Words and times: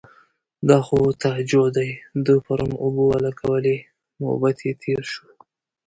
_دا 0.67 0.77
خو 0.87 0.99
تاجو 1.23 1.63
دی، 1.75 1.89
ده 2.25 2.33
پرون 2.45 2.71
اوبه 2.83 3.03
ولګولې. 3.09 3.77
نوبت 4.21 4.57
يې 4.65 4.73
تېر 4.81 5.03
شو. 5.11 5.25